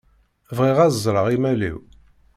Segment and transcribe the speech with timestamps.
[0.57, 1.77] Bɣiɣ ad ẓreɣ imal-iw.